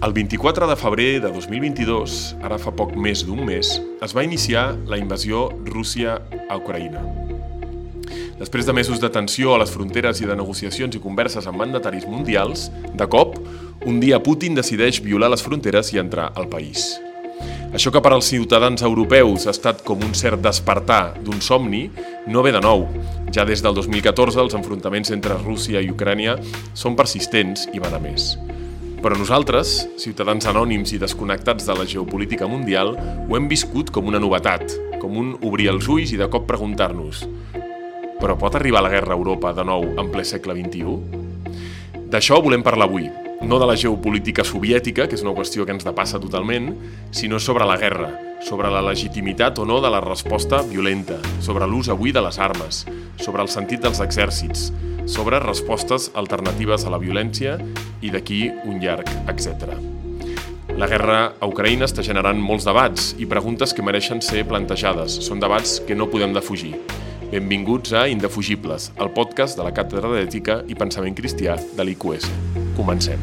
[0.00, 3.68] El 24 de febrer de 2022, ara fa poc més d'un mes,
[4.00, 6.14] es va iniciar la invasió Rússia
[6.48, 7.02] a Ucraïna.
[8.38, 12.06] Després de mesos de tensió a les fronteres i de negociacions i converses amb mandataris
[12.08, 13.36] mundials, de cop,
[13.84, 16.94] un dia Putin decideix violar les fronteres i entrar al país.
[17.76, 21.90] Això que per als ciutadans europeus ha estat com un cert despertar d'un somni,
[22.26, 22.86] no ve de nou.
[23.36, 26.38] Ja des del 2014 els enfrontaments entre Rússia i Ucrània
[26.72, 28.32] són persistents i van a més.
[29.00, 32.94] Però nosaltres, ciutadans anònims i desconnectats de la geopolítica mundial,
[33.26, 37.24] ho hem viscut com una novetat, com un obrir els ulls i de cop preguntar-nos
[38.20, 42.04] però pot arribar la guerra a Europa de nou en ple segle XXI?
[42.12, 43.08] D'això volem parlar avui,
[43.40, 46.74] no de la geopolítica soviètica, que és una qüestió que ens depassa totalment,
[47.16, 51.88] sinó sobre la guerra, sobre la legitimitat o no de la resposta violenta, sobre l'ús
[51.92, 52.84] avui de les armes,
[53.20, 54.70] sobre el sentit dels exèrcits,
[55.06, 57.58] sobre respostes alternatives a la violència
[58.00, 59.76] i d'aquí un llarg, etc.
[60.78, 65.18] La guerra a Ucraïna està generant molts debats i preguntes que mereixen ser plantejades.
[65.26, 66.76] Són debats que no podem defugir.
[67.30, 72.30] Benvinguts a Indefugibles, el podcast de la Càtedra d'Ètica i Pensament Cristià de l'IQS.
[72.78, 73.20] Comencem.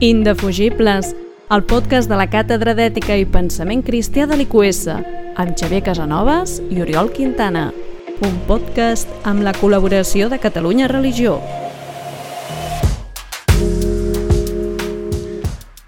[0.00, 1.12] Indefugibles,
[1.50, 4.86] el podcast de la Càtedra d'Ètica i Pensament Cristià de l'IQS,
[5.36, 7.70] amb Xavier Casanovas i Oriol Quintana
[8.22, 11.40] un podcast amb la col·laboració de Catalunya Religió.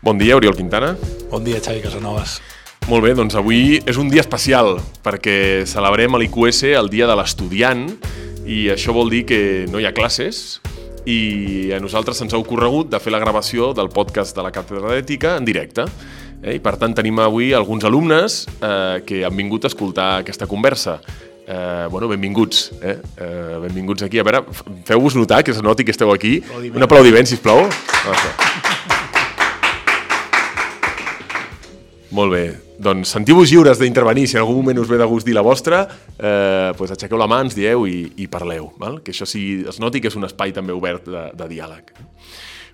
[0.03, 0.97] Bon dia, Oriol Quintana.
[1.31, 2.41] Bon dia, Xavi Casanovas.
[2.91, 4.77] Molt bé, doncs avui és un dia especial
[5.07, 7.89] perquè celebrem a l'IQS el Dia de l'Estudiant
[8.47, 10.61] i això vol dir que no hi ha classes
[11.07, 14.91] i a nosaltres ens ha ocorregut de fer la gravació del podcast de la Càtedra
[14.91, 15.87] d'Ètica en directe.
[16.43, 16.57] Eh?
[16.59, 20.98] I per tant tenim avui alguns alumnes eh, que han vingut a escoltar aquesta conversa.
[21.47, 22.98] Eh, bueno, benvinguts, eh?
[23.23, 23.59] eh?
[23.63, 24.19] benvinguts aquí.
[24.19, 24.42] A veure,
[24.85, 26.42] feu-vos notar que es noti que esteu aquí.
[26.42, 26.77] Aplaudiment.
[26.77, 27.61] Un aplaudiment, sisplau.
[32.17, 35.35] Molt bé, doncs sentiu-vos lliures d'intervenir, si en algun moment us ve de gust dir
[35.37, 35.85] la vostra,
[36.19, 39.01] eh, pues aixequeu la mà, ens dieu i, i parleu, val?
[39.03, 41.95] que això sí, es noti que és un espai també obert de, de diàleg.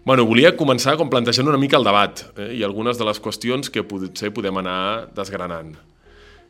[0.05, 3.71] Bueno, volia començar com plantejant una mica el debat eh, i algunes de les qüestions
[3.71, 5.77] que potser podem anar desgranant.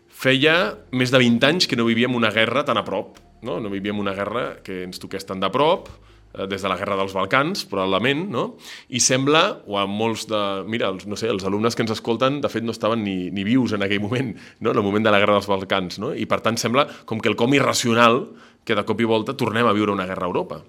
[0.09, 0.55] Feia
[0.97, 3.59] més de 20 anys que no vivíem una guerra tan a prop, no?
[3.61, 5.91] No vivíem una guerra que ens toqués tan de prop,
[6.33, 8.45] des de la guerra dels Balcans, probablement, no?
[8.89, 10.43] I sembla, o a molts de...
[10.71, 13.45] Mira, els, no sé, els alumnes que ens escolten, de fet, no estaven ni, ni
[13.49, 14.73] vius en aquell moment, no?
[14.73, 16.15] En el moment de la guerra dels Balcans, no?
[16.17, 18.25] I, per tant, sembla com que el com irracional
[18.65, 20.63] que de cop i volta tornem a viure una guerra a Europa.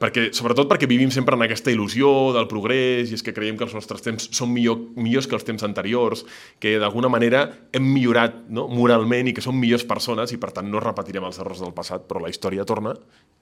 [0.00, 3.66] Perquè, sobretot perquè vivim sempre en aquesta il·lusió del progrés i és que creiem que
[3.66, 6.24] els nostres temps són millor, millors que els temps anteriors,
[6.62, 7.44] que d'alguna manera
[7.74, 8.68] hem millorat no?
[8.72, 12.06] moralment i que som millors persones i per tant no repetirem els errors del passat,
[12.08, 12.94] però la història torna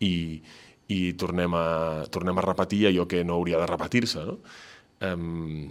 [0.02, 0.40] i,
[0.92, 4.22] i tornem, a, tornem a repetir allò que no hauria de repetir-se.
[4.26, 4.38] No?
[5.06, 5.66] Um,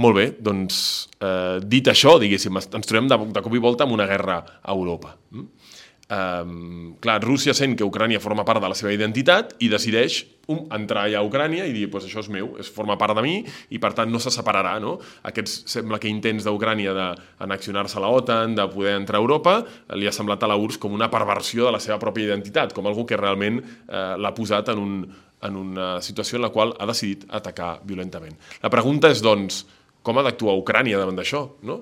[0.00, 0.76] molt bé, doncs,
[1.20, 4.72] eh, dit això, diguéssim, ens trobem de, de cop i volta amb una guerra a
[4.72, 5.12] Europa.
[5.34, 5.74] Mm?
[6.10, 10.16] Um, clar, Rússia sent que Ucrània forma part de la seva identitat i decideix
[10.50, 13.22] um, entrar allà a Ucrània i dir pues això és meu, és forma part de
[13.22, 13.36] mi
[13.70, 14.74] i per tant no se separarà.
[14.82, 14.96] No?
[15.30, 19.56] Aquests sembla que intents d'Ucrània d'anaccionar-se a la OTAN, de poder entrar a Europa,
[19.94, 22.90] li ha semblat a la URSS com una perversió de la seva pròpia identitat, com
[22.90, 24.98] algú que realment eh, l'ha posat en, un,
[25.46, 28.34] en una situació en la qual ha decidit atacar violentament.
[28.64, 29.62] La pregunta és, doncs,
[30.02, 31.46] com ha d'actuar Ucrània davant d'això?
[31.68, 31.80] No?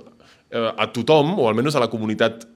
[0.51, 2.47] Eh, a tothom, o almenys a la comunitat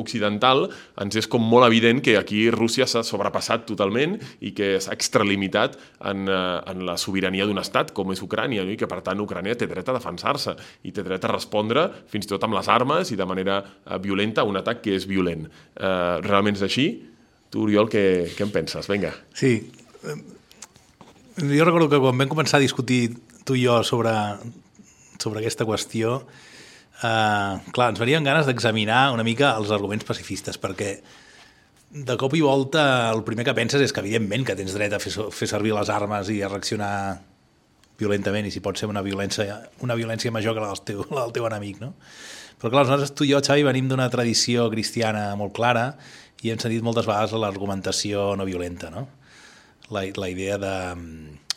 [0.00, 0.70] occidental,
[1.02, 5.76] ens és com molt evident que aquí Rússia s'ha sobrepassat totalment i que s'ha extralimitat
[6.00, 9.52] en, eh, en la sobirania d'un estat com és Ucrània, i que per tant Ucrània
[9.54, 13.12] té dret a defensar-se i té dret a respondre fins i tot amb les armes
[13.12, 15.44] i de manera eh, violenta a un atac que és violent.
[15.76, 16.86] Realment és així?
[17.50, 18.86] Tu, Oriol, què, què en penses?
[18.88, 19.12] Vinga.
[19.34, 19.58] Sí.
[21.36, 23.10] Jo recordo que quan vam començar a discutir
[23.44, 24.14] tu i jo sobre,
[25.18, 26.22] sobre aquesta qüestió,
[27.02, 30.92] Uh, clar, ens venien ganes d'examinar una mica els arguments pacifistes, perquè
[31.92, 35.00] de cop i volta el primer que penses és que evidentment que tens dret a
[35.02, 36.92] fer, fer servir les armes i a reaccionar
[38.00, 41.26] violentament i si pot ser una violència, una violència major que la del teu, la
[41.26, 41.92] del teu enemic, no?
[42.62, 45.88] Però clar, nosaltres tu i jo, Xavi, venim d'una tradició cristiana molt clara
[46.42, 49.08] i hem sentit moltes vegades l'argumentació no violenta, no?
[49.92, 50.76] La, la idea de,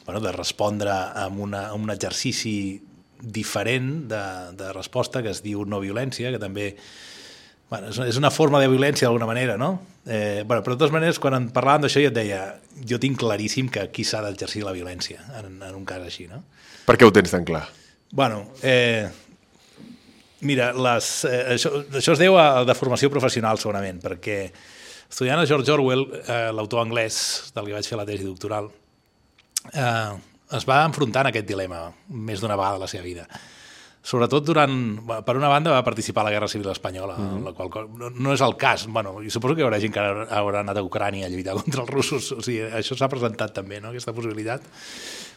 [0.08, 2.58] bueno, de respondre amb, una, amb un exercici
[3.22, 4.24] diferent de,
[4.58, 6.74] de resposta que es diu no violència, que també
[7.70, 9.80] bueno, és una forma de violència d'alguna manera, no?
[10.06, 12.42] Eh, bueno, però de totes maneres, quan en parlàvem d'això jo et deia,
[12.86, 16.44] jo tinc claríssim que aquí s'ha d'exercir la violència en, en un cas així, no?
[16.86, 17.64] Per què ho tens tan clar?
[18.14, 19.10] Bueno, eh,
[20.46, 24.40] mira, les, eh, això, això es deu a de formació professional segurament, perquè
[25.10, 27.18] estudiant a George Orwell, eh, l'autor anglès
[27.56, 28.70] del que vaig fer la tesi doctoral,
[29.74, 33.26] eh, es va enfrontar en aquest dilema més d'una vegada a la seva vida.
[34.06, 34.74] Sobretot durant...
[35.26, 37.44] Per una banda va participar a la Guerra Civil Espanyola, mm -hmm.
[37.46, 38.86] la qual no, no és el cas.
[38.86, 41.82] Bueno, i suposo que hi haurà gent que haurà anat a Ucrània a lluitar contra
[41.82, 42.32] els russos.
[42.32, 44.62] O sigui, això s'ha presentat també, no?, aquesta possibilitat.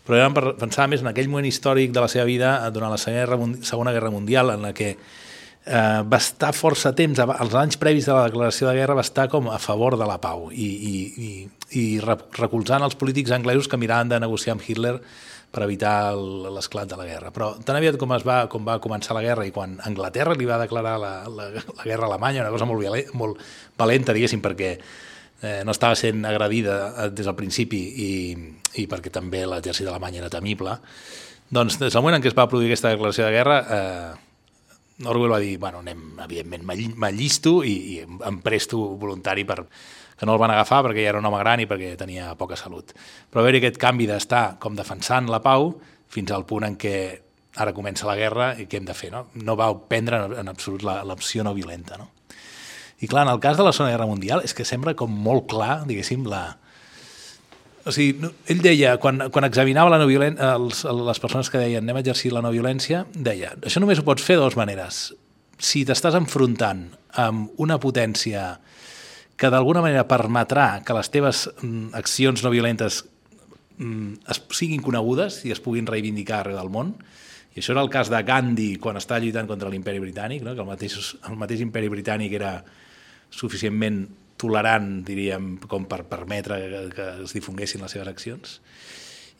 [0.06, 0.28] Però ja
[0.58, 4.50] pensava més en aquell moment històric de la seva vida durant la Segona Guerra Mundial,
[4.50, 4.96] en la que
[5.68, 9.28] eh, va estar força temps, als anys previs de la declaració de guerra, va estar
[9.30, 10.94] com a favor de la pau i, i,
[11.28, 11.32] i,
[11.80, 14.96] i recolzant els polítics anglesos que miraven de negociar amb Hitler
[15.48, 17.32] per evitar l'esclat de la guerra.
[17.32, 20.48] Però tan aviat com, es va, com va començar la guerra i quan Anglaterra li
[20.48, 23.40] va declarar la, la, la guerra a Alemanya, una cosa molt, molt
[23.80, 28.12] valenta, diguéssim, perquè eh, no estava sent agredida eh, des del principi i,
[28.82, 30.76] i perquè també l'exèrcit alemany era temible,
[31.48, 34.27] doncs des del moment en què es va produir aquesta declaració de guerra eh,
[35.06, 36.64] Orwell va dir, bueno, anem, evidentment,
[36.98, 39.60] m'allisto i, i em presto voluntari per
[40.18, 42.58] que no el van agafar perquè ja era un home gran i perquè tenia poca
[42.58, 42.90] salut.
[43.30, 45.76] Però haver-hi aquest canvi d'estar com defensant la pau
[46.10, 46.96] fins al punt en què
[47.62, 49.28] ara comença la guerra i què hem de fer, no?
[49.38, 52.10] No va prendre en absolut l'opció no violenta, no?
[52.98, 55.46] I clar, en el cas de la Segona Guerra Mundial és que sembla com molt
[55.50, 56.58] clar, diguéssim, la,
[57.88, 61.86] o sigui, ell deia, quan, quan examinava la no violència, els, les persones que deien
[61.86, 65.06] anem a exercir la no violència, deia, això només ho pots fer de dues maneres.
[65.58, 66.84] Si t'estàs enfrontant
[67.18, 68.58] amb una potència
[69.38, 73.04] que d'alguna manera permetrà que les teves mm, accions no violentes
[73.78, 76.92] mm, es, siguin conegudes i es puguin reivindicar arreu del món,
[77.54, 80.54] i això era el cas de Gandhi quan estava lluitant contra l'imperi britànic, no?
[80.54, 80.98] que el mateix,
[81.30, 82.52] el mateix imperi britànic era
[83.34, 84.04] suficientment
[84.38, 88.58] tolerant, diríem, com per permetre que, que es difonguessin les seves accions.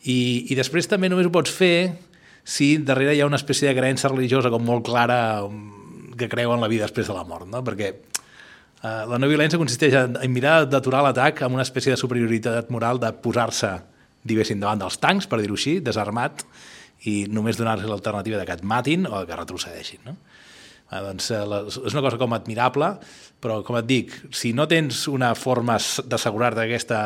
[0.05, 1.97] I, I després també només ho pots fer
[2.49, 5.19] si darrere hi ha una espècie de creença religiosa com molt clara
[6.19, 7.61] que creu en la vida després de la mort, no?
[7.65, 12.01] perquè eh, la no violència consisteix en, en mirar d'aturar l'atac amb una espècie de
[12.01, 13.75] superioritat moral de posar-se,
[14.29, 16.43] diguéssim, davant dels tancs, per dir-ho així, desarmat,
[17.07, 20.03] i només donar-los l'alternativa de que et matin o que retrocedeixin.
[20.09, 20.17] No?
[20.89, 22.95] Ah, doncs, eh, és una cosa com admirable,
[23.43, 27.01] però com et dic, si no tens una forma d'assegurar-te aquesta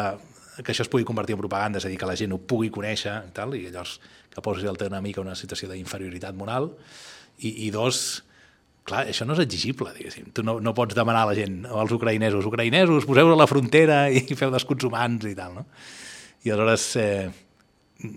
[0.60, 2.68] que això es pugui convertir en propaganda, és a dir, que la gent ho pugui
[2.70, 3.96] conèixer i tal, i llavors
[4.32, 6.68] que posis el teu enemic en una situació d'inferioritat moral,
[7.40, 8.22] i, i dos,
[8.88, 10.28] clar, això no és exigible, diguéssim.
[10.36, 13.48] Tu no, no pots demanar a la gent, o als ucraïnesos, ucraïnesos, poseu a la
[13.50, 15.66] frontera i feu d'escuts humans i tal, no?
[16.44, 18.12] I aleshores, eh,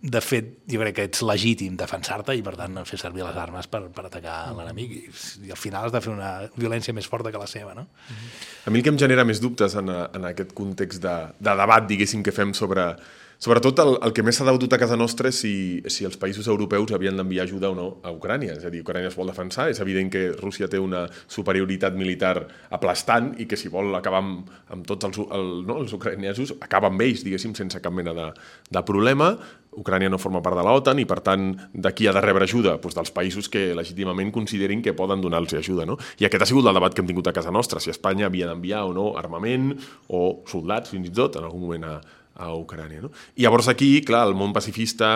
[0.00, 3.66] de fet, jo crec que ets legítim defensar-te i, per tant, fer servir les armes
[3.66, 4.58] per, per atacar mm.
[4.60, 4.92] l'enemic.
[4.94, 7.88] I, I al final has de fer una violència més forta que la seva, no?
[7.88, 8.66] Mm -hmm.
[8.66, 11.88] A mi el que em genera més dubtes en, en aquest context de, de debat,
[11.88, 12.94] diguéssim, que fem sobre
[13.38, 15.52] Sobretot el, el que més s'ha debatut a casa nostra és si,
[15.86, 18.56] si els països europeus havien d'enviar ajuda o no a Ucrània.
[18.58, 22.34] És a dir, Ucrània es vol defensar, és evident que Rússia té una superioritat militar
[22.74, 26.90] aplastant i que si vol acabar amb, amb tots els, el, no, els ucraïnesos, acaba
[26.90, 28.26] amb ells, diguéssim, sense cap mena de,
[28.74, 29.30] de problema.
[29.78, 32.98] Ucrània no forma part de l'OTAN i, per tant, d'aquí ha de rebre ajuda doncs,
[32.98, 35.86] dels països que legítimament considerin que poden donar-los ajuda.
[35.86, 35.94] No?
[36.18, 38.50] I aquest ha sigut el debat que hem tingut a casa nostra, si Espanya havia
[38.50, 39.76] d'enviar o no armament
[40.10, 41.98] o soldats, fins i tot, en algun moment a,
[42.38, 43.02] a Ucrània.
[43.04, 43.12] No?
[43.36, 45.10] I llavors aquí, clar, el món pacifista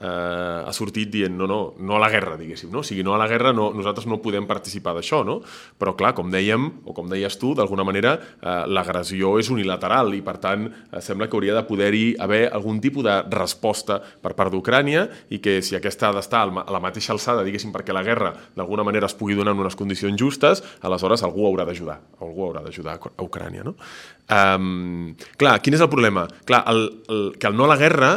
[0.00, 2.82] eh, ha sortit dient no, no, no a la guerra, diguéssim, no?
[2.82, 5.38] O sigui, no a la guerra, no, nosaltres no podem participar d'això, no?
[5.78, 10.22] Però, clar, com dèiem, o com deies tu, d'alguna manera, eh, l'agressió és unilateral i,
[10.24, 14.52] per tant, eh, sembla que hauria de poder-hi haver algun tipus de resposta per part
[14.54, 18.34] d'Ucrània i que si aquesta ha d'estar a la mateixa alçada, diguéssim, perquè la guerra
[18.56, 22.64] d'alguna manera es pugui donar en unes condicions justes, aleshores algú haurà d'ajudar, algú haurà
[22.64, 23.74] d'ajudar a Ucrània, no?
[24.24, 26.24] Um, clar, quin és el problema?
[26.48, 28.14] Clar, el, el, que el no a la guerra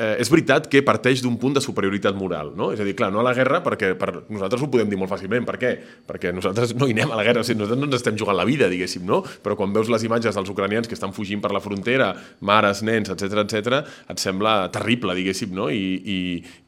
[0.00, 2.70] eh, és veritat que parteix d'un punt de superioritat moral, no?
[2.74, 5.12] És a dir, clar, no a la guerra perquè per, nosaltres ho podem dir molt
[5.12, 5.46] fàcilment.
[5.48, 5.74] Per què?
[6.08, 8.38] Perquè nosaltres no hi anem a la guerra, o sigui, nosaltres no ens estem jugant
[8.38, 9.20] la vida, diguéssim, no?
[9.44, 13.12] Però quan veus les imatges dels ucranians que estan fugint per la frontera, mares, nens,
[13.12, 13.80] etc etc,
[14.10, 15.68] et sembla terrible, diguéssim, no?
[15.70, 16.18] I, i,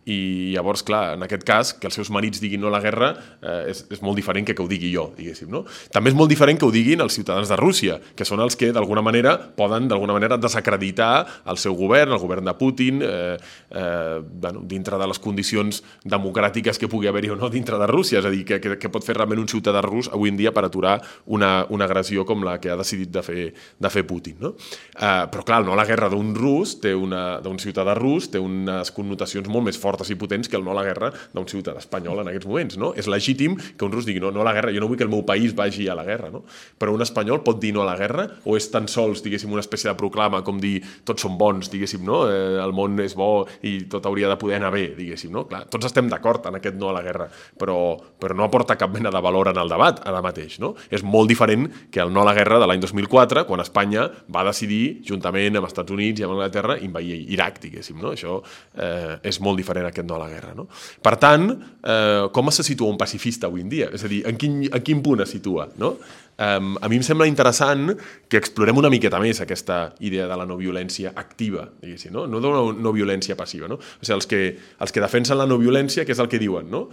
[0.06, 3.12] i llavors, clar, en aquest cas, que els seus marits diguin no a la guerra
[3.38, 5.64] eh, és, és molt diferent que que ho digui jo, diguéssim, no?
[5.92, 8.72] També és molt diferent que ho diguin els ciutadans de Rússia, que són els que,
[8.74, 13.36] d'alguna manera, poden, d'alguna manera, desacreditar el seu govern, el govern de Putin, eh,
[13.70, 18.20] eh, bueno, dintre de les condicions democràtiques que pugui haver-hi o no dintre de Rússia,
[18.20, 20.52] és a dir, que, que, que pot fer realment un ciutadà rus avui en dia
[20.54, 24.38] per aturar una, una agressió com la que ha decidit de fer, de fer Putin,
[24.42, 24.54] no?
[24.98, 29.48] Eh, però, clar, no la guerra d'un rus, té d'un ciutadà rus, té unes connotacions
[29.48, 32.22] molt més fortes fortes i potents que el no a la guerra d'un ciutadà espanyol
[32.22, 32.78] en aquests moments.
[32.80, 32.92] No?
[32.96, 35.06] És legítim que un rus digui no, no a la guerra, jo no vull que
[35.06, 36.30] el meu país vagi a la guerra.
[36.32, 36.42] No?
[36.78, 39.64] Però un espanyol pot dir no a la guerra o és tan sols, diguéssim, una
[39.64, 42.22] espècie de proclama com dir tots són bons, diguéssim, no?
[42.30, 45.32] Eh, el món és bo i tot hauria de poder anar bé, diguéssim.
[45.34, 45.44] No?
[45.50, 47.76] Clar, tots estem d'acord en aquest no a la guerra, però,
[48.20, 50.58] però no aporta cap mena de valor en el debat ara mateix.
[50.62, 50.74] No?
[50.90, 54.46] És molt diferent que el no a la guerra de l'any 2004, quan Espanya va
[54.48, 58.00] decidir, juntament amb Estats Units i amb Anglaterra, invair Iraq, diguéssim.
[58.02, 58.14] No?
[58.16, 58.40] Això
[58.74, 60.52] eh, és molt diferent aquest no a la guerra.
[60.56, 60.66] No?
[61.02, 61.48] Per tant,
[61.82, 63.88] eh, com se situa un pacifista avui en dia?
[63.92, 65.68] És a dir, en quin, en quin punt es situa?
[65.80, 65.96] No?
[66.42, 67.92] Um, a mi em sembla interessant
[68.26, 72.24] que explorem una miqueta més aquesta idea de la no violència activa, diguéssim, no?
[72.26, 73.68] no de no, no violència passiva.
[73.70, 73.76] No?
[73.78, 74.40] O sigui, els que,
[74.82, 76.70] els que defensen la no violència, què és el que diuen?
[76.72, 76.86] No?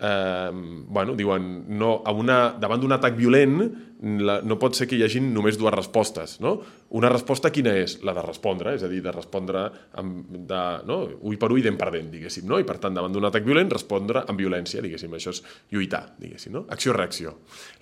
[0.00, 3.58] eh, bueno, diuen, no, a una, davant d'un atac violent
[4.04, 6.36] la, no pot ser que hi hagin només dues respostes.
[6.44, 6.58] No?
[6.94, 7.96] Una resposta quina és?
[8.06, 9.64] La de respondre, és a dir, de respondre
[10.00, 10.98] amb, de, no?
[11.24, 12.46] ull per ull, dent per dent, diguéssim.
[12.50, 12.58] No?
[12.60, 15.14] I per tant, davant d'un atac violent, respondre amb violència, diguéssim.
[15.16, 15.42] Això és
[15.72, 16.54] lluitar, diguéssim.
[16.54, 16.64] No?
[16.74, 17.34] Acció-reacció.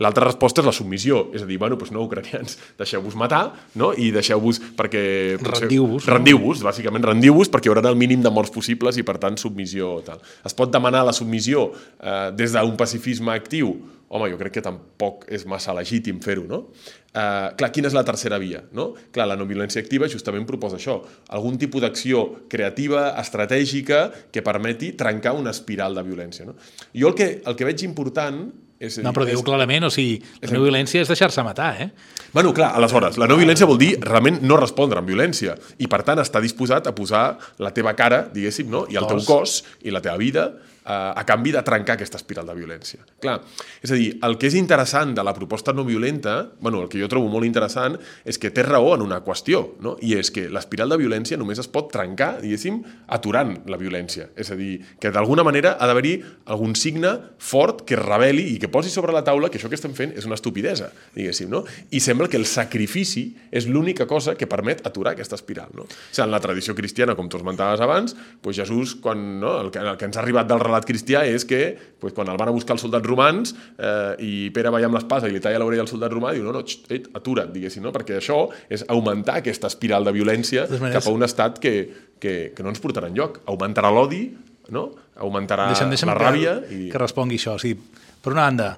[0.04, 3.44] L'altra resposta és la submissió, és a dir, bueno, doncs no, ucranians, deixeu-vos matar
[3.80, 3.92] no?
[3.92, 5.04] i deixeu-vos perquè...
[5.42, 6.06] Rendiu-vos.
[6.08, 9.96] Rendiu-vos, bàsicament rendiu-vos perquè hi haurà el mínim de morts possibles i per tant submissió
[10.06, 10.22] tal.
[10.46, 13.74] Es pot demanar la submissió eh, des d'un pacifisme actiu
[14.12, 16.66] home, jo crec que tampoc és massa legítim fer-ho, no?
[17.12, 18.62] Uh, clar, quina és la tercera via?
[18.76, 18.90] No?
[19.12, 20.98] Clar, la no violència activa justament proposa això,
[21.36, 26.48] algun tipus d'acció creativa, estratègica, que permeti trencar una espiral de violència.
[26.48, 26.56] No?
[26.96, 28.44] Jo el que, el que veig important
[28.82, 31.88] és no, però diu és, clarament, o sigui, la no violència és deixar-se matar, eh?
[32.32, 36.02] Bueno, clar, aleshores, la no violència vol dir realment no respondre amb violència i, per
[36.08, 37.26] tant, estar disposat a posar
[37.62, 38.84] la teva cara, diguéssim, no?
[38.90, 40.48] i el teu cos i la teva vida
[40.84, 43.02] a, a canvi de trencar aquesta espiral de violència.
[43.22, 43.38] Clar,
[43.82, 47.00] és a dir, el que és interessant de la proposta no violenta, bueno, el que
[47.00, 49.96] jo trobo molt interessant, és que té raó en una qüestió, no?
[50.02, 52.80] i és que l'espiral de violència només es pot trencar, diguéssim,
[53.14, 54.28] aturant la violència.
[54.36, 56.16] És a dir, que d'alguna manera ha d'haver-hi
[56.52, 57.12] algun signe
[57.42, 60.26] fort que reveli i que posi sobre la taula que això que estem fent és
[60.28, 61.64] una estupidesa, diguéssim, no?
[61.90, 65.86] I sembla que el sacrifici és l'única cosa que permet aturar aquesta espiral, no?
[65.86, 69.70] O sigui, en la tradició cristiana, com tu esmentaves abans, doncs Jesús, quan, no, el,
[69.74, 71.60] que, el que ens ha arribat del relat cristià és que
[72.00, 75.30] pues, quan el van a buscar els soldats romans eh, i Pere va amb l'espasa
[75.30, 77.92] i li talla l'orella al soldat romà, diu, no, no, xt, et, atura't, diguéssim, no?
[77.94, 80.98] perquè això és augmentar aquesta espiral de violència maneres...
[80.98, 81.76] cap a un estat que,
[82.22, 83.42] que, que no ens portarà enlloc.
[83.52, 84.26] Augmentarà l'odi,
[84.74, 84.88] no?
[85.22, 86.58] augmentarà deixem, deixem la ràbia.
[86.66, 86.92] Que, i...
[86.92, 87.58] que respongui això.
[87.58, 87.78] O sigui,
[88.22, 88.70] per una banda,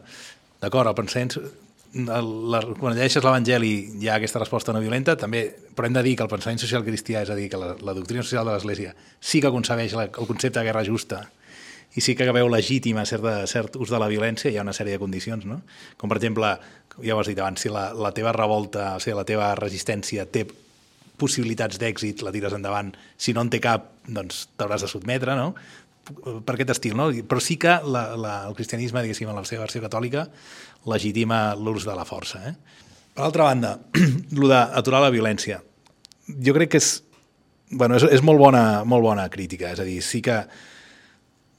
[0.63, 1.39] d'acord, el pensament
[1.95, 3.73] la, quan llegeixes l'Evangeli
[4.03, 6.83] hi ha aquesta resposta no violenta, també, però hem de dir que el pensament social
[6.87, 10.09] cristià, és a dir, que la, la doctrina social de l'Església sí que concebeix la,
[10.11, 11.23] el concepte de guerra justa
[11.95, 14.75] i sí que veu legítima cert, de, cert ús de la violència, hi ha una
[14.75, 15.61] sèrie de condicions, no?
[16.01, 16.51] Com per exemple,
[16.99, 20.27] ja ho has dit abans, si la, la teva revolta, o sigui, la teva resistència
[20.27, 20.45] té
[21.21, 25.53] possibilitats d'èxit, la tires endavant, si no en té cap, doncs t'hauràs de sotmetre, no?
[26.45, 27.09] per aquest estil, no?
[27.29, 30.27] Però sí que la, la, el cristianisme, diguéssim, en la seva versió catòlica,
[30.91, 32.43] legitima l'ús de la força.
[32.51, 32.53] Eh?
[33.15, 33.79] Per altra banda,
[34.37, 35.63] el d'aturar la violència.
[36.45, 36.91] Jo crec que és,
[37.71, 40.43] bueno, és, és molt, bona, molt bona crítica, és a dir, sí que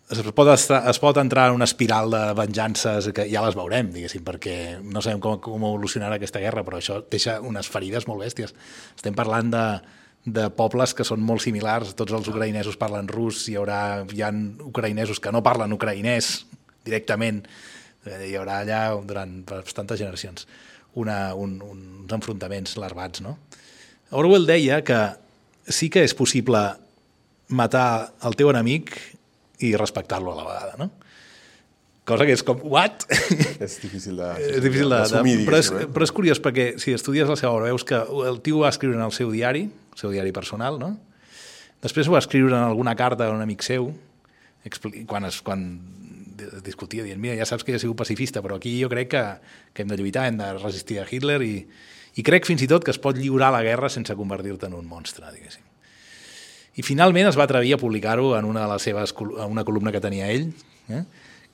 [0.09, 3.89] es pot, estar, es pot entrar en una espiral de venjances que ja les veurem,
[3.93, 8.21] diguéssim, perquè no sabem com, com evolucionarà aquesta guerra, però això deixa unes ferides molt
[8.21, 8.53] bèsties.
[8.93, 9.65] Estem parlant de,
[10.37, 13.79] de pobles que són molt similars, tots els ucraïnesos parlen rus, hi haurà
[14.13, 14.29] hi ha
[14.67, 16.35] ucraïnesos que no parlen ucraïnès
[16.85, 17.41] directament,
[18.05, 20.45] eh, hi haurà allà durant bastantes generacions
[20.95, 23.21] una, un, uns enfrontaments larvats.
[23.25, 23.37] No?
[24.15, 24.99] Orwell deia que
[25.65, 26.61] sí que és possible
[27.49, 28.93] matar el teu enemic
[29.63, 30.89] i respectar-lo a la vegada, no?
[32.05, 33.07] Cosa que és com, what?
[33.09, 34.27] És difícil de...
[34.57, 35.87] és difícil de, de, però, és, eh?
[35.89, 37.97] però és curiós perquè si estudies la seva obra veus que
[38.29, 40.93] el tio va escriure en el seu diari, el seu diari personal, no?
[41.81, 43.89] Després ho va escriure en alguna carta a un amic seu,
[45.09, 45.65] quan, es, quan
[46.65, 49.23] discutia, dient, mira, ja saps que jo he sigut pacifista, però aquí jo crec que,
[49.73, 51.55] que hem de lluitar, hem de resistir a Hitler i,
[52.15, 54.85] i crec fins i tot que es pot lliurar la guerra sense convertir-te en un
[54.89, 55.65] monstre, diguéssim.
[56.75, 59.93] I finalment es va atrevir a publicar-ho en una de les seves, en una columna
[59.95, 60.49] que tenia ell,
[60.89, 61.03] eh?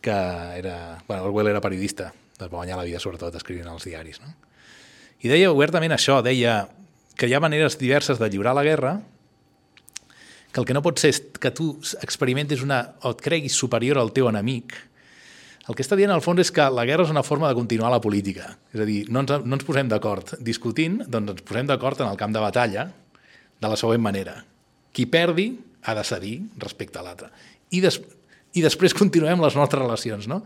[0.01, 0.17] que
[0.57, 1.03] era...
[1.07, 4.17] Bueno, Orwell era periodista, es va guanyar la vida sobretot escrivint als diaris.
[4.21, 4.33] No?
[5.21, 6.63] I deia obertament això, deia
[7.13, 8.95] que hi ha maneres diverses de lliurar la guerra,
[10.51, 14.01] que el que no pot ser és que tu experimentis una, o et creguis superior
[14.01, 14.73] al teu enemic,
[15.69, 17.93] el que està dient al fons és que la guerra és una forma de continuar
[17.93, 18.55] la política.
[18.73, 22.09] És a dir, no ens, no ens posem d'acord discutint, doncs ens posem d'acord en
[22.09, 22.89] el camp de batalla
[23.61, 24.41] de la següent manera
[24.95, 27.31] qui perdi ha de cedir respecte a l'altre.
[27.71, 27.97] I, des,
[28.57, 30.41] I després continuem les nostres relacions, no?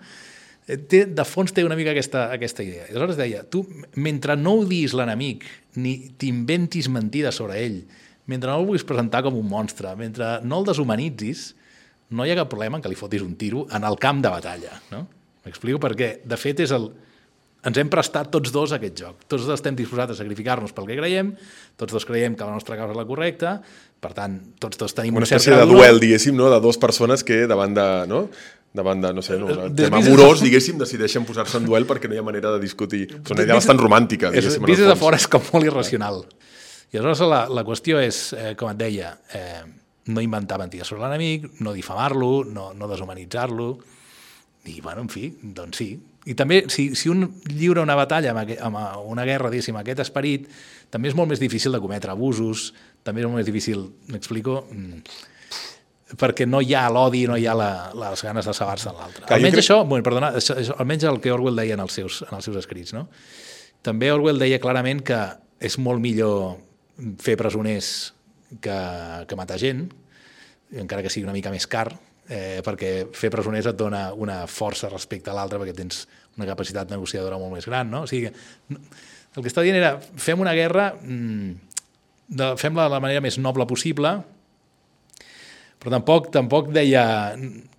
[0.65, 2.87] Eh, té, de fons té una mica aquesta, aquesta idea.
[2.89, 3.65] Aleshores deia, tu,
[4.01, 5.45] mentre no odiis l'enemic,
[5.81, 7.81] ni t'inventis mentides sobre ell,
[8.31, 11.51] mentre no el vulguis presentar com un monstre, mentre no el deshumanitzis,
[12.15, 14.31] no hi ha cap problema en que li fotis un tiro en el camp de
[14.33, 15.05] batalla, no?
[15.45, 15.77] M'explico?
[15.81, 16.89] Perquè, de fet, és el,
[17.65, 19.23] ens hem prestat tots dos a aquest joc.
[19.27, 21.33] Tots dos estem disposats a sacrificar-nos pel que creiem,
[21.79, 23.55] tots dos creiem que la nostra causa és la correcta,
[24.01, 26.51] per tant, tots dos tenim Una un cert espècie de duel, diguéssim, no?
[26.53, 27.87] de dues persones que davant de...
[28.11, 28.27] No?
[28.75, 32.09] davant de, no sé, no, un Des- tema amorós, diguéssim, decideixen posar-se en duel perquè
[32.11, 33.05] no hi ha manera de discutir.
[33.07, 36.25] És una idea bastant romàntica, És, diguéssim, vist des de fora és com molt irracional.
[36.91, 39.63] I aleshores la, la qüestió és, eh, com et deia, eh,
[40.11, 43.69] no inventar mentides sobre l'enemic, no difamar-lo, no, no deshumanitzar-lo,
[44.65, 45.89] i, bueno, en fi, doncs sí.
[46.25, 49.75] I també, si, si un lliura una batalla amb, aqu amb eh, una guerra, diguéssim,
[49.77, 50.47] aquest esperit,
[50.89, 52.71] també és molt més difícil de cometre abusos,
[53.05, 55.01] també és molt més difícil, m'explico, mm,
[56.21, 59.25] perquè no hi ha l'odi, no hi ha la, les ganes de sabar-se en l'altre.
[59.29, 62.21] Almenys crec- això, bueno, perdona, això, això, almenys el que Orwell deia en els seus,
[62.27, 63.07] en els seus escrits, no?
[63.85, 65.19] També Orwell deia clarament que
[65.65, 66.57] és molt millor
[67.21, 67.91] fer presoners
[68.61, 68.77] que,
[69.27, 69.85] que matar gent,
[70.73, 71.89] encara que sigui una mica més car,
[72.29, 76.05] eh, perquè fer presoners et dona una força respecte a l'altre perquè tens
[76.37, 78.03] una capacitat negociadora molt més gran, no?
[78.05, 78.79] O sigui, que,
[79.35, 81.77] el que està dient era, fem una guerra, mm,
[82.27, 84.17] de, fem-la de la manera més noble possible,
[85.79, 87.05] però tampoc, tampoc deia...
[87.37, 87.71] mm,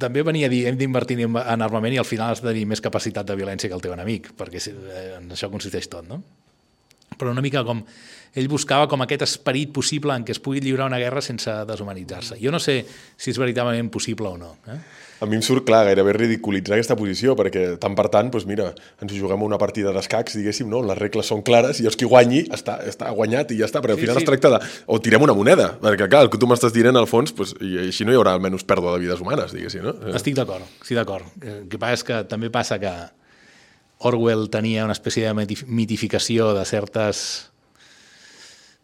[0.00, 2.62] També venia a dir hem d'invertir en en armament i al final has de tenir
[2.66, 6.22] més capacitat de violència que el teu enemic, perquè eh, en això consisteix tot, no?
[7.20, 7.84] Però una mica com...
[8.38, 12.36] Ell buscava com aquest esperit possible en què es pugui lliurar una guerra sense deshumanitzar-se.
[12.38, 12.76] Jo no sé
[13.18, 14.52] si és veritablement possible o no.
[14.70, 14.76] Eh?
[15.20, 18.68] A mi em surt clar gairebé ridiculitzar aquesta posició, perquè tant per tant, doncs mira,
[19.02, 20.78] ens juguem una partida d'escacs, diguéssim, no?
[20.86, 23.98] les regles són clares i els qui guanyi està, està guanyat i ja està, perquè
[23.98, 24.22] al Sí, final sí.
[24.22, 24.62] es tracta de...
[24.86, 27.82] O tirem una moneda, perquè clar, el que tu m'estàs dient al fons, doncs, i
[27.90, 29.98] així no hi haurà almenys pèrdua de vides humanes, diguéssim, no?
[30.14, 31.26] Estic d'acord, estic d'acord.
[31.42, 32.94] Eh, El que passa és que també passa que
[34.08, 37.22] Orwell tenia una espècie de miti- mitificació de certes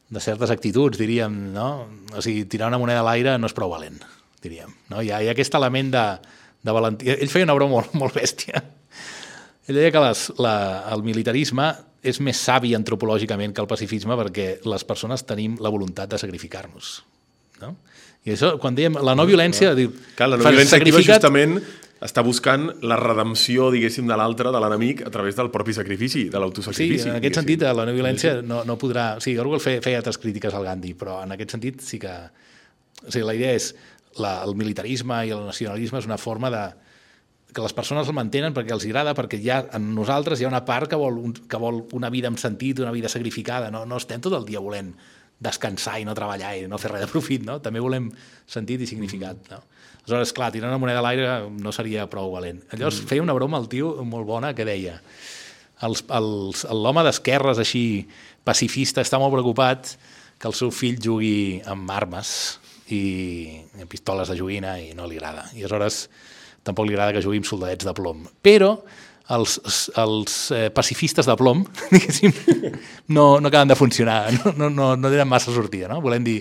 [0.09, 1.89] de certes actituds, diríem, no?
[2.15, 3.99] O sigui, tirar una moneda a l'aire no és prou valent,
[4.45, 4.71] diríem.
[4.93, 5.01] No?
[5.03, 6.05] Hi, ha, hi ha aquest element de,
[6.63, 7.17] de valentia.
[7.19, 8.63] Ell feia una broma molt, molt bèstia.
[9.67, 10.55] Ell deia que les, la,
[10.95, 11.73] el militarisme
[12.07, 17.01] és més savi antropològicament que el pacifisme perquè les persones tenim la voluntat de sacrificar-nos.
[17.65, 17.73] No?
[18.27, 19.73] I això, quan dèiem la no violència...
[19.75, 21.59] Diu, Clar, la no violència activa justament
[22.05, 26.37] està buscant la redempció, diguéssim, de l'altre, de l'enemic, a través del propi sacrifici, de
[26.37, 27.09] Sí, l'autosacrifici.
[27.09, 29.17] en aquest sentit, la no violència no, no podrà...
[29.17, 32.13] O sigui, Orwell feia, feia altres crítiques al Gandhi, però en aquest sentit sí que...
[33.07, 33.75] O sigui, la idea és
[34.21, 36.67] la, el militarisme i el nacionalisme és una forma de
[37.57, 40.65] que les persones el mantenen perquè els agrada, perquè ha, en nosaltres hi ha una
[40.69, 43.97] part que vol, un, que vol una vida amb sentit, una vida sacrificada, no, no
[43.97, 44.93] estem tot el dia volent
[45.43, 47.59] descansar i no treballar i no fer res de profit, no?
[47.63, 48.09] també volem
[48.49, 49.41] sentit i significat.
[49.53, 49.63] No?
[50.07, 52.63] Aleshores, clar, tirar una moneda a l'aire no seria prou valent.
[52.73, 55.01] Llavors feia una broma al tio molt bona que deia
[55.83, 58.07] l'home d'esquerres així
[58.47, 59.97] pacifista està molt preocupat
[60.39, 62.31] que el seu fill jugui amb armes
[62.95, 63.03] i
[63.75, 65.49] amb pistoles de joguina i no li agrada.
[65.53, 66.07] I aleshores
[66.65, 68.25] tampoc li agrada que jugui amb soldadets de plom.
[68.43, 68.77] Però
[69.35, 69.59] els,
[69.99, 72.33] els eh, pacifistes de plom, diguéssim,
[73.09, 76.01] no, no acaben de funcionar, no, no, no, no tenen massa sortida, no?
[76.05, 76.41] Volem dir,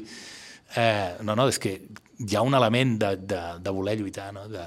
[0.75, 1.79] eh, no, no, és que
[2.19, 4.47] hi ha un element de, de, de voler lluitar, no?
[4.51, 4.63] De,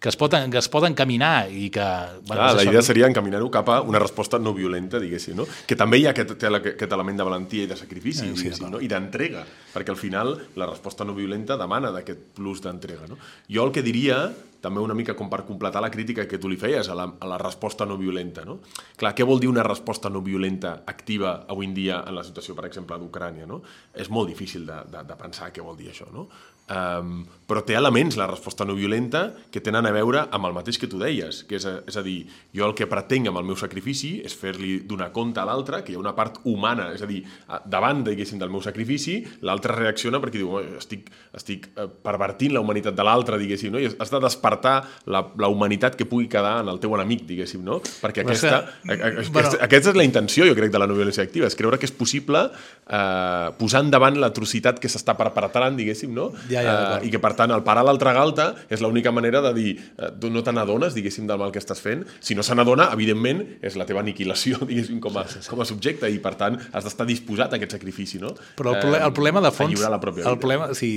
[0.00, 1.84] que es pot, que es pot encaminar i que...
[2.24, 5.44] Bueno, Clar, la idea seria encaminar-ho cap a una resposta no violenta, diguéssim, no?
[5.68, 8.70] Que també hi ha aquest, aquest element de valentia i de sacrifici, Eh, sí, diguéssim,
[8.72, 8.80] no?
[8.80, 13.10] i d'entrega, perquè al final la resposta no violenta demana d'aquest plus d'entrega.
[13.12, 13.20] No?
[13.52, 14.22] Jo el que diria,
[14.60, 17.30] també una mica com per completar la crítica que tu li feies a la, a
[17.30, 18.58] la resposta no violenta, no?
[19.00, 22.56] Clar, què vol dir una resposta no violenta activa avui en dia en la situació,
[22.58, 23.62] per exemple, d'Ucrània, no?
[23.94, 26.28] És molt difícil de, de, de pensar què vol dir això, no?
[26.70, 30.76] Um, però té elements, la resposta no violenta, que tenen a veure amb el mateix
[30.78, 32.20] que tu deies, que és a, és a dir,
[32.54, 35.90] jo el que pretenc amb el meu sacrifici és fer-li donar compte a l'altre, que
[35.90, 39.74] hi ha una part humana, és a dir, a- davant, diguéssim, del meu sacrifici, l'altre
[39.74, 43.80] reacciona perquè diu, "Oi, estic, estic eh, pervertint la humanitat de l'altre, diguéssim, no?
[43.82, 47.64] i has de despertar la, la humanitat que pugui quedar en el teu enemic, diguéssim,
[47.64, 47.80] no?
[47.80, 49.58] Perquè aquesta, que- a- a- aquesta, bueno.
[49.66, 51.92] aquesta és la intenció, jo crec, de la no violència activa, és creure que és
[51.98, 52.46] possible
[52.88, 56.30] eh, posar endavant l'atrocitat que s'està perpetrant, diguéssim, no?
[56.48, 57.04] Ja, ja, d'acord.
[57.04, 60.10] eh, I que, per tant, el parar l'altra galta és l'única manera de dir eh,
[60.20, 62.04] tu no te n'adones, diguéssim, del mal que estàs fent.
[62.20, 66.10] Si no se n'adona, evidentment, és la teva aniquilació, diguéssim, com a, com a subjecte,
[66.10, 68.34] i, per tant, has d'estar disposat a aquest sacrifici, no?
[68.60, 69.80] Però el, proble el problema de fons...
[69.80, 70.30] la pròpia vida.
[70.30, 70.92] el problema, sí,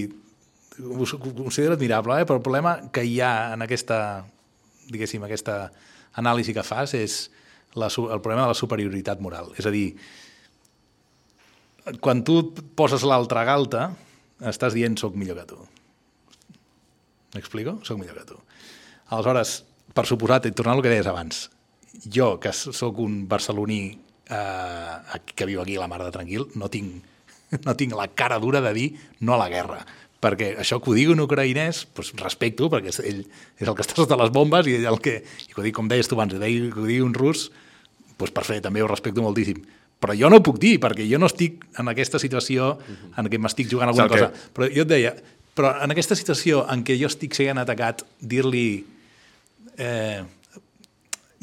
[0.79, 2.25] ho considero admirable, eh?
[2.25, 4.25] però el problema que hi ha en aquesta,
[4.89, 5.67] diguéssim, aquesta
[6.19, 7.17] anàlisi que fas és
[7.77, 9.51] la, el problema de la superioritat moral.
[9.57, 9.93] És a dir,
[12.03, 12.39] quan tu
[12.77, 13.91] poses l'altra galta,
[14.41, 15.59] estàs dient soc millor que tu.
[17.33, 17.79] M'explico?
[17.85, 18.39] Soc millor que tu.
[19.13, 21.47] Aleshores, per suposat, tornant al que deies abans,
[22.09, 23.81] jo, que sóc un barceloní
[24.29, 27.03] eh, que viu aquí a la mar de tranquil, no tinc,
[27.67, 28.87] no tinc la cara dura de dir
[29.21, 29.83] no a la guerra.
[30.23, 33.25] perquè això que ho digui un ucraïnès, doncs respecto, perquè ell
[33.59, 35.89] és el que està sota les bombes i el que, i que ho digui, com
[35.91, 37.49] deies tu abans, que ho digui un rus,
[38.15, 39.59] doncs perfecte, també ho respecto moltíssim.
[40.03, 42.73] Però jo no puc dir, perquè jo no estic en aquesta situació
[43.15, 44.31] en què m'estic jugant alguna cosa.
[44.55, 45.13] Però jo et deia,
[45.55, 48.67] però en aquesta situació en què jo estic sent atacat, dir-li...
[49.79, 50.23] Eh,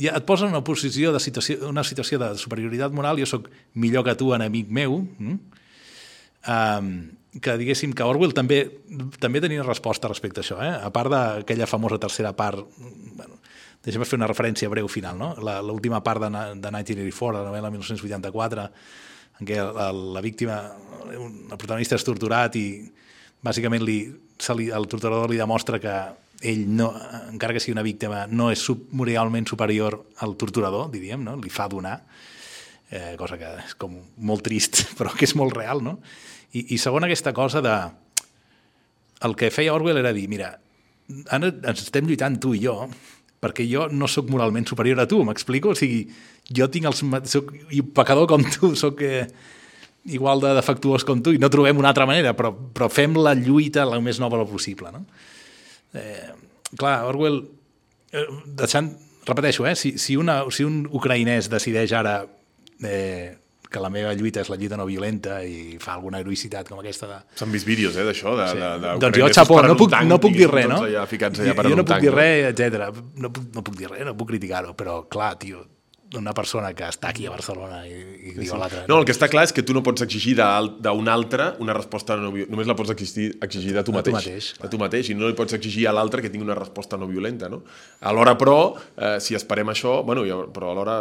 [0.00, 3.50] ja et posa en una posició de situació, una situació de superioritat moral, jo sóc
[3.76, 5.34] millor que tu, enemic meu, mm?
[6.48, 6.92] um,
[7.40, 8.62] que diguéssim que Orwell també,
[9.22, 10.72] també tenia resposta respecte a això, eh?
[10.72, 13.39] a part d'aquella famosa tercera part, bueno,
[13.84, 15.32] deixa'm fer una referència breu final, no?
[15.64, 18.66] l'última part de, de 1984, la novel·la 1984,
[19.40, 20.58] en què la, la víctima,
[21.10, 22.66] el protagonista és torturat i
[23.40, 24.02] bàsicament li,
[24.40, 25.94] se li, el torturador li demostra que
[26.40, 26.90] ell, no,
[27.32, 28.64] encara que sigui una víctima, no és
[28.96, 31.36] moralment superior al torturador, diríem, no?
[31.40, 31.98] li fa donar,
[32.90, 35.98] eh, cosa que és com molt trist, però que és molt real, no?
[36.52, 37.76] I, i segon, aquesta cosa de...
[39.24, 40.54] El que feia Orwell era dir, mira,
[41.28, 42.88] ara ens estem lluitant tu i jo,
[43.40, 45.72] perquè jo no sóc moralment superior a tu, m'explico?
[45.72, 46.04] O sigui,
[46.52, 47.02] jo tinc els...
[47.32, 47.54] Soc
[47.96, 49.26] pecador com tu, sóc eh,
[50.12, 53.34] igual de defectuós com tu, i no trobem una altra manera, però, però fem la
[53.38, 55.04] lluita el més noble possible, no?
[55.96, 56.30] Eh,
[56.76, 57.42] clar, Orwell,
[58.12, 58.26] eh,
[58.60, 58.92] deixant,
[59.28, 62.20] repeteixo, eh, si, si, una, si un ucraïnès decideix ara
[62.84, 63.36] eh,
[63.70, 67.08] que la meva lluita és la lluita no violenta i fa alguna heroïcitat com aquesta
[67.10, 67.18] de...
[67.38, 68.60] S'han vist vídeos, eh, d'això, de, sí.
[68.60, 70.82] de, de, doncs jo, xapó, no puc, no puc dir res, no?
[70.88, 73.02] Allà, allà jo, jo no puc dir res, etc.
[73.22, 75.62] No, puc, no puc dir res, no puc criticar-ho, però clar, tio,
[76.10, 78.54] d'una persona que està aquí a Barcelona i, i diu sí.
[78.56, 78.82] a l'altre...
[78.90, 82.16] No, el que està clar és que tu no pots exigir d'un altre una resposta
[82.18, 82.50] no violenta.
[82.50, 84.10] Només la pots exigir, exigir de tu mateix.
[84.10, 85.10] De tu mateix, de tu mateix.
[85.12, 87.62] I no li pots exigir a l'altre que tingui una resposta no violenta, no?
[88.10, 88.58] Alhora, però,
[88.96, 90.00] eh, si esperem això...
[90.06, 90.98] Bueno, ja, però alhora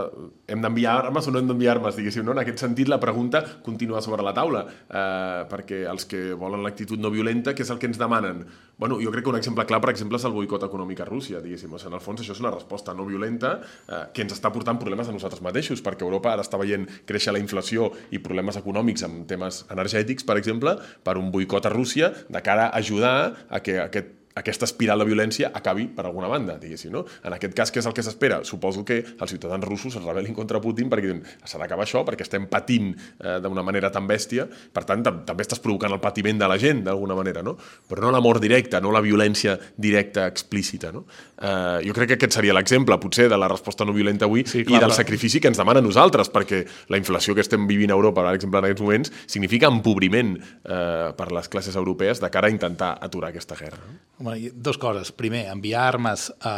[0.49, 2.37] hem d'enviar armes o no hem d'enviar armes, diguéssim, no?
[2.37, 4.65] En aquest sentit, la pregunta continua sobre la taula.
[4.85, 8.45] Eh, perquè els que volen l'actitud no violenta, què és el que ens demanen?
[8.79, 11.41] Bueno, jo crec que un exemple clar, per exemple, és el boicot econòmic a Rússia,
[11.43, 11.73] diguéssim.
[11.75, 14.53] O sigui, en el fons, això és una resposta no violenta eh, que ens està
[14.55, 18.55] portant problemes a nosaltres mateixos, perquè Europa ara està veient créixer la inflació i problemes
[18.61, 23.17] econòmics amb temes energètics, per exemple, per un boicot a Rússia de cara a ajudar
[23.49, 27.05] a que aquest aquesta espiral de violència acabi per alguna banda, diguéssim, no?
[27.25, 28.41] En aquest cas, què és el que s'espera?
[28.47, 32.25] Suposo que els ciutadans russos es rebel·lin contra Putin perquè diuen s'ha d'acabar això, perquè
[32.25, 36.49] estem patint eh, d'una manera tan bèstia, per tant, també estàs provocant el patiment de
[36.49, 37.55] la gent, d'alguna manera, no?
[37.89, 41.05] Però no la mort directa, no la violència directa explícita, no?
[41.39, 44.63] Eh, jo crec que aquest seria l'exemple, potser, de la resposta no violenta avui sí,
[44.63, 44.99] clar, i del clar.
[45.01, 48.35] sacrifici que ens demana a nosaltres, perquè la inflació que estem vivint a Europa, per
[48.35, 52.95] exemple, en aquests moments, significa empobriment eh, per les classes europees de cara a intentar
[53.01, 53.79] aturar aquesta guerra.
[53.87, 53.99] No?
[54.19, 55.11] Home, dos coses.
[55.15, 56.53] Primer, enviar armes a,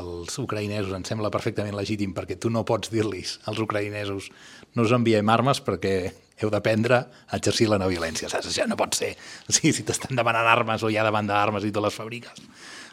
[0.00, 4.30] als ucraïnesos em sembla perfectament legítim perquè tu no pots dir-los als ucraïnesos
[4.74, 5.94] no us enviem armes perquè
[6.42, 8.28] heu d'aprendre a exercir la no violència.
[8.30, 8.50] Saps?
[8.50, 9.12] Això no pot ser.
[9.48, 12.42] O sigui, si t'estan demanant armes o hi ha demanda d'armes i tu les fabriques,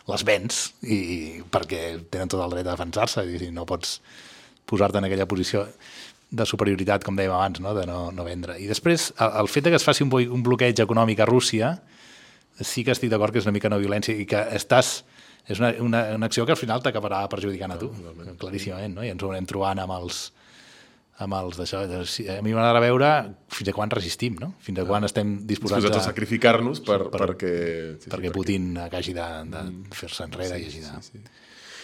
[0.10, 1.82] les vens i, perquè
[2.14, 4.00] tenen tot el dret a defensar-se i no pots
[4.70, 5.66] posar-te en aquella posició
[6.32, 7.74] de superioritat, com dèiem abans, no?
[7.76, 8.56] de no, no vendre.
[8.62, 11.74] I després, el, el fet que es faci un, un bloqueig econòmic a Rússia
[12.68, 15.02] sí que estic d'acord que és una mica no violència i que estàs
[15.50, 19.06] és una, una, una acció que al final t'acabarà perjudicant a tu, no, claríssimament, no?
[19.06, 20.28] i ens ho anem trobant amb els
[21.22, 21.84] amb els d'això.
[21.86, 23.10] A mi m'agrada veure
[23.54, 24.56] fins a quan resistim, no?
[24.66, 27.52] Fins a quan estem disposats, disposats a, a sacrificar-nos per, per, perquè...
[28.02, 29.02] Sí, perquè Putin perquè...
[29.02, 29.94] hagi de, de mm.
[29.98, 31.04] fer-se enrere sí, i hagi de...
[31.06, 31.40] Sí, sí.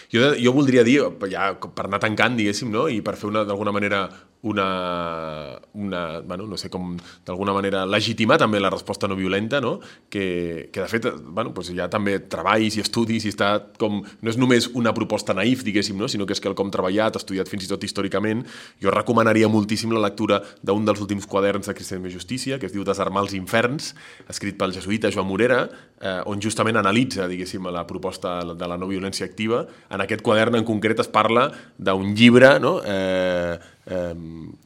[0.08, 2.86] Jo, jo voldria dir, ja per anar tancant, diguéssim, no?
[2.88, 4.06] i per fer d'alguna manera
[4.42, 6.92] una, una bueno, no sé com
[7.26, 9.78] d'alguna manera legitimar també la resposta no violenta, no?
[10.08, 14.00] Que, que de fet bueno, doncs hi ha també treballs i estudis i està com,
[14.02, 16.08] no és només una proposta naïf, diguéssim, no?
[16.08, 18.44] sinó que és que el com treballat, estudiat fins i tot històricament,
[18.82, 22.74] jo recomanaria moltíssim la lectura d'un dels últims quaderns de Cristianisme i Justícia, que es
[22.74, 23.92] diu Desarmar els inferns,
[24.30, 25.64] escrit pel jesuïta Joan Morera,
[26.00, 29.64] eh, on justament analitza, diguéssim, la proposta de la no violència activa.
[29.90, 32.78] En aquest quadern en concret es parla d'un llibre, no?
[32.84, 33.58] eh,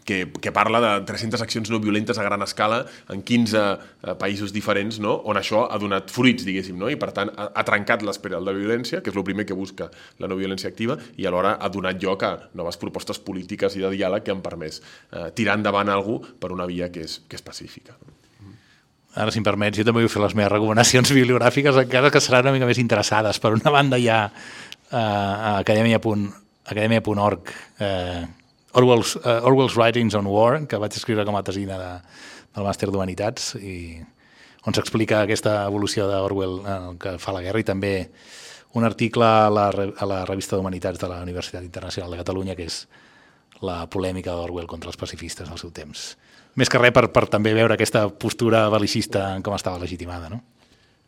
[0.05, 4.53] que, que parla de 300 accions no violentes a gran escala en 15 eh, països
[4.53, 5.15] diferents, no?
[5.31, 6.91] on això ha donat fruits, diguéssim, no?
[6.91, 9.91] i per tant ha, ha trencat l'espiral de violència, que és el primer que busca
[10.19, 13.93] la no violència activa, i alhora ha donat lloc a noves propostes polítiques i de
[13.95, 17.47] diàleg que han permès eh, tirar endavant algú per una via que és, que és
[17.47, 17.95] pacífica.
[19.13, 22.49] Ara, si em permets, jo també vull fer les meves recomanacions bibliogràfiques, encara que seran
[22.49, 23.39] una mica més interessades.
[23.39, 28.23] Per una banda hi ha eh, a acadèmia.org acadèmia eh,
[28.79, 31.93] Orwell's, uh, Orwell's Writings on War, que vaig escriure com a tesina de,
[32.57, 34.01] del màster d'Humanitats, i
[34.67, 37.95] on s'explica aquesta evolució d'Orwell eh, que fa la guerra i també
[38.79, 42.69] un article a la, a la revista d'Humanitats de la Universitat Internacional de Catalunya que
[42.71, 42.85] és
[43.63, 46.13] la polèmica d'Orwell contra els pacifistes al seu temps.
[46.59, 50.43] Més que res per, per també veure aquesta postura belicista com estava legitimada, no?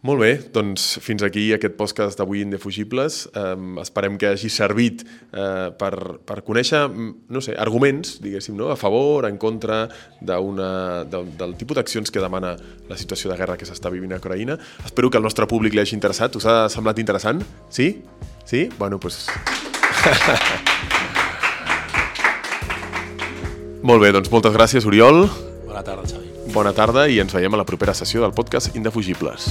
[0.05, 3.23] Molt bé, doncs fins aquí aquest podcast d'avui Indefugibles.
[3.40, 8.69] Um, esperem que hagi servit uh, per, per conèixer, no sé, arguments, diguéssim, no?
[8.69, 9.88] a favor, en contra
[10.21, 12.53] una, de, del tipus d'accions que demana
[12.90, 14.59] la situació de guerra que s'està vivint a Ucraïna.
[14.85, 16.37] Espero que el nostre públic li hagi interessat.
[16.37, 17.40] Us ha semblat interessant?
[17.73, 18.05] Sí?
[18.45, 18.69] Sí?
[18.77, 19.33] Bueno, doncs...
[23.88, 25.25] Molt bé, doncs moltes gràcies, Oriol.
[25.64, 26.53] Bona tarda, Xavi.
[26.53, 29.49] Bona tarda i ens veiem a la propera sessió del podcast Indefugibles.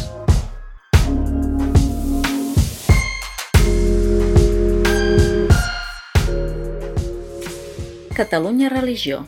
[8.13, 9.28] Catalunya Religió